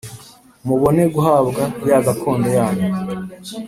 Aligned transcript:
Mubone 0.65 1.03
guhabwa 1.13 1.63
ya 1.89 1.99
gakondo 2.05 2.47
yanyu 2.57 2.87